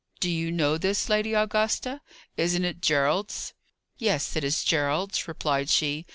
"Do 0.19 0.31
you 0.31 0.51
know 0.51 0.79
this, 0.79 1.09
Lady 1.09 1.35
Augusta? 1.35 2.01
Isn't 2.35 2.65
it 2.65 2.81
Gerald's?" 2.81 3.53
"Yes, 3.99 4.35
it 4.35 4.43
is 4.43 4.63
Gerald's," 4.63 5.27
replied 5.27 5.69
she. 5.69 6.07